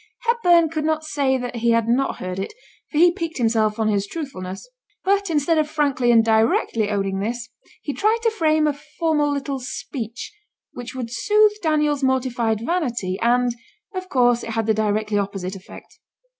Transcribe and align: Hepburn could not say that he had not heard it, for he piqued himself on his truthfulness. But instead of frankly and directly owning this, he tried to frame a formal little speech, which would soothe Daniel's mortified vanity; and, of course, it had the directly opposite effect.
Hepburn 0.23 0.69
could 0.71 0.83
not 0.83 1.03
say 1.03 1.37
that 1.37 1.57
he 1.57 1.69
had 1.69 1.87
not 1.87 2.15
heard 2.15 2.39
it, 2.39 2.53
for 2.89 2.97
he 2.97 3.11
piqued 3.11 3.37
himself 3.37 3.77
on 3.77 3.87
his 3.87 4.07
truthfulness. 4.07 4.67
But 5.03 5.29
instead 5.29 5.59
of 5.59 5.69
frankly 5.69 6.11
and 6.11 6.25
directly 6.25 6.89
owning 6.89 7.19
this, 7.19 7.49
he 7.83 7.93
tried 7.93 8.17
to 8.23 8.31
frame 8.31 8.65
a 8.65 8.73
formal 8.73 9.31
little 9.31 9.59
speech, 9.59 10.33
which 10.73 10.95
would 10.95 11.11
soothe 11.13 11.51
Daniel's 11.61 12.01
mortified 12.01 12.61
vanity; 12.65 13.19
and, 13.21 13.53
of 13.93 14.09
course, 14.09 14.43
it 14.43 14.53
had 14.53 14.65
the 14.65 14.73
directly 14.73 15.19
opposite 15.19 15.55
effect. 15.55 15.99